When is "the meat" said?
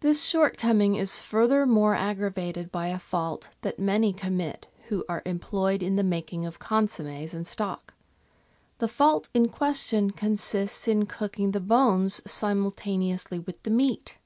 13.62-14.16